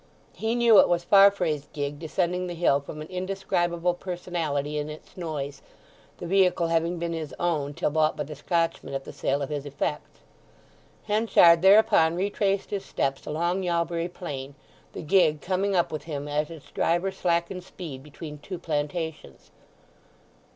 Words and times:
He 0.33 0.55
knew 0.55 0.79
it 0.79 0.89
was 0.89 1.03
Farfrae's 1.03 1.67
gig 1.73 1.99
descending 1.99 2.47
the 2.47 2.55
hill 2.55 2.79
from 2.79 3.01
an 3.03 3.07
indescribable 3.09 3.93
personality 3.93 4.79
in 4.79 4.89
its 4.89 5.15
noise, 5.15 5.61
the 6.17 6.25
vehicle 6.25 6.69
having 6.69 6.97
been 6.97 7.13
his 7.13 7.35
own 7.39 7.75
till 7.75 7.91
bought 7.91 8.17
by 8.17 8.23
the 8.23 8.33
Scotchman 8.35 8.95
at 8.95 9.03
the 9.03 9.13
sale 9.13 9.43
of 9.43 9.49
his 9.49 9.63
effects. 9.63 10.21
Henchard 11.03 11.61
thereupon 11.61 12.15
retraced 12.15 12.71
his 12.71 12.83
steps 12.83 13.27
along 13.27 13.61
Yalbury 13.61 14.07
Plain, 14.11 14.55
the 14.93 15.03
gig 15.03 15.39
coming 15.39 15.75
up 15.75 15.91
with 15.91 16.05
him 16.05 16.27
as 16.27 16.49
its 16.49 16.71
driver 16.71 17.11
slackened 17.11 17.63
speed 17.63 18.01
between 18.01 18.39
two 18.39 18.57
plantations. 18.57 19.51